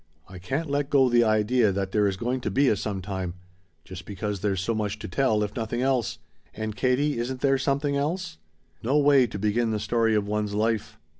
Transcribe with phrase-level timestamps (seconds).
[0.27, 3.35] I can't let go the idea that there is going to be a sometime.
[3.85, 6.17] Just because there's so much to tell, if nothing else.
[6.55, 8.39] And, Katie, isn't there something else?
[8.81, 10.97] "No way to begin the story of one's life!